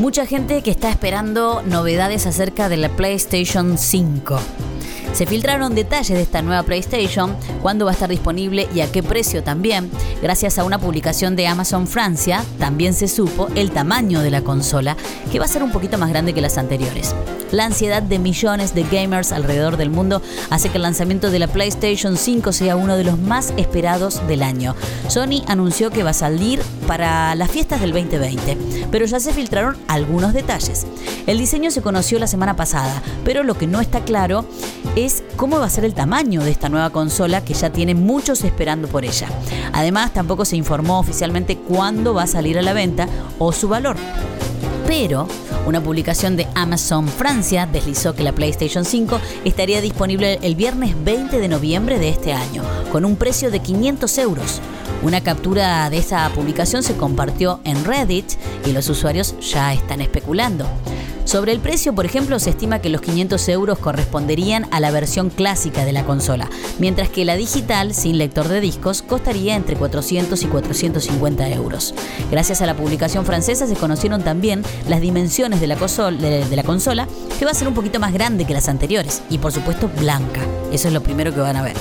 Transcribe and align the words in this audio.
Mucha 0.00 0.24
gente 0.24 0.62
que 0.62 0.70
está 0.70 0.88
esperando 0.88 1.60
novedades 1.60 2.24
acerca 2.24 2.70
de 2.70 2.78
la 2.78 2.88
PlayStation 2.88 3.76
5. 3.76 4.69
Se 5.12 5.26
filtraron 5.26 5.74
detalles 5.74 6.16
de 6.16 6.22
esta 6.22 6.40
nueva 6.40 6.62
PlayStation, 6.62 7.36
cuándo 7.60 7.84
va 7.84 7.90
a 7.90 7.94
estar 7.94 8.08
disponible 8.08 8.68
y 8.74 8.80
a 8.80 8.90
qué 8.90 9.02
precio 9.02 9.42
también. 9.42 9.90
Gracias 10.22 10.58
a 10.58 10.64
una 10.64 10.78
publicación 10.78 11.36
de 11.36 11.46
Amazon 11.46 11.86
Francia, 11.86 12.44
también 12.58 12.94
se 12.94 13.08
supo 13.08 13.48
el 13.54 13.70
tamaño 13.70 14.20
de 14.20 14.30
la 14.30 14.42
consola, 14.42 14.96
que 15.30 15.38
va 15.38 15.44
a 15.44 15.48
ser 15.48 15.62
un 15.62 15.72
poquito 15.72 15.98
más 15.98 16.10
grande 16.10 16.32
que 16.32 16.40
las 16.40 16.58
anteriores. 16.58 17.14
La 17.52 17.64
ansiedad 17.64 18.00
de 18.00 18.20
millones 18.20 18.74
de 18.74 18.84
gamers 18.84 19.32
alrededor 19.32 19.76
del 19.76 19.90
mundo 19.90 20.22
hace 20.50 20.68
que 20.68 20.76
el 20.76 20.82
lanzamiento 20.82 21.32
de 21.32 21.40
la 21.40 21.48
PlayStation 21.48 22.16
5 22.16 22.52
sea 22.52 22.76
uno 22.76 22.96
de 22.96 23.02
los 23.02 23.18
más 23.18 23.52
esperados 23.56 24.26
del 24.28 24.44
año. 24.44 24.76
Sony 25.08 25.42
anunció 25.48 25.90
que 25.90 26.04
va 26.04 26.10
a 26.10 26.14
salir 26.14 26.62
para 26.86 27.34
las 27.34 27.50
fiestas 27.50 27.80
del 27.80 27.92
2020, 27.92 28.56
pero 28.92 29.04
ya 29.04 29.18
se 29.18 29.32
filtraron 29.32 29.76
algunos 29.88 30.32
detalles. 30.32 30.86
El 31.26 31.38
diseño 31.38 31.72
se 31.72 31.82
conoció 31.82 32.20
la 32.20 32.28
semana 32.28 32.54
pasada, 32.54 33.02
pero 33.24 33.42
lo 33.42 33.58
que 33.58 33.66
no 33.66 33.80
está 33.80 34.00
claro 34.04 34.44
es 34.94 34.99
cómo 35.36 35.58
va 35.58 35.66
a 35.66 35.70
ser 35.70 35.84
el 35.84 35.94
tamaño 35.94 36.42
de 36.42 36.50
esta 36.50 36.68
nueva 36.68 36.90
consola 36.90 37.42
que 37.42 37.54
ya 37.54 37.70
tiene 37.70 37.94
muchos 37.94 38.44
esperando 38.44 38.86
por 38.86 39.04
ella. 39.04 39.28
Además, 39.72 40.12
tampoco 40.12 40.44
se 40.44 40.56
informó 40.56 40.98
oficialmente 40.98 41.56
cuándo 41.56 42.12
va 42.12 42.24
a 42.24 42.26
salir 42.26 42.58
a 42.58 42.62
la 42.62 42.74
venta 42.74 43.08
o 43.38 43.52
su 43.52 43.68
valor. 43.68 43.96
Pero 44.86 45.26
una 45.66 45.80
publicación 45.80 46.36
de 46.36 46.46
Amazon 46.54 47.08
Francia 47.08 47.66
deslizó 47.66 48.14
que 48.14 48.24
la 48.24 48.32
PlayStation 48.32 48.84
5 48.84 49.20
estaría 49.44 49.80
disponible 49.80 50.38
el 50.42 50.54
viernes 50.54 50.94
20 51.02 51.38
de 51.38 51.48
noviembre 51.48 51.98
de 51.98 52.10
este 52.10 52.32
año, 52.32 52.62
con 52.92 53.04
un 53.04 53.16
precio 53.16 53.50
de 53.50 53.60
500 53.60 54.18
euros. 54.18 54.60
Una 55.02 55.22
captura 55.22 55.88
de 55.88 55.98
esa 55.98 56.28
publicación 56.34 56.82
se 56.82 56.96
compartió 56.96 57.60
en 57.64 57.84
Reddit 57.84 58.32
y 58.66 58.72
los 58.72 58.88
usuarios 58.90 59.34
ya 59.40 59.72
están 59.72 60.02
especulando. 60.02 60.66
Sobre 61.24 61.52
el 61.52 61.60
precio, 61.60 61.94
por 61.94 62.06
ejemplo, 62.06 62.38
se 62.38 62.50
estima 62.50 62.80
que 62.80 62.88
los 62.88 63.00
500 63.00 63.48
euros 63.50 63.78
corresponderían 63.78 64.66
a 64.70 64.80
la 64.80 64.90
versión 64.90 65.30
clásica 65.30 65.84
de 65.84 65.92
la 65.92 66.04
consola, 66.04 66.48
mientras 66.78 67.08
que 67.08 67.24
la 67.24 67.36
digital, 67.36 67.94
sin 67.94 68.18
lector 68.18 68.48
de 68.48 68.60
discos, 68.60 69.02
costaría 69.02 69.54
entre 69.54 69.76
400 69.76 70.42
y 70.42 70.46
450 70.46 71.48
euros. 71.50 71.94
Gracias 72.30 72.62
a 72.62 72.66
la 72.66 72.76
publicación 72.76 73.24
francesa 73.24 73.66
se 73.66 73.76
conocieron 73.76 74.22
también 74.22 74.62
las 74.88 75.00
dimensiones 75.00 75.60
de 75.60 75.66
la, 75.66 75.76
consola, 75.76 77.06
que 77.38 77.44
va 77.44 77.50
a 77.52 77.54
ser 77.54 77.68
un 77.68 77.74
poquito 77.74 78.00
más 78.00 78.12
grande 78.12 78.44
que 78.44 78.54
las 78.54 78.68
anteriores 78.68 79.22
y 79.30 79.38
por 79.38 79.52
supuesto 79.52 79.88
blanca. 79.98 80.40
Eso 80.72 80.88
es 80.88 80.94
lo 80.94 81.02
primero 81.02 81.32
que 81.34 81.40
van 81.40 81.56
a 81.56 81.62
ver. 81.62 81.76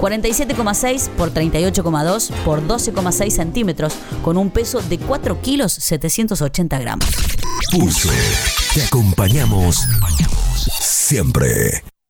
47,6 0.00 1.08
por 1.10 1.32
38,2 1.32 2.30
por 2.44 2.66
12,6 2.66 3.30
centímetros, 3.30 3.94
con 4.22 4.36
un 4.36 4.50
peso 4.50 4.80
de 4.80 4.98
4 4.98 5.40
kilos 5.40 5.72
780 5.72 6.78
gramos. 6.78 7.08
Te 8.76 8.82
acompañamos 8.82 9.88
siempre. 10.80 11.82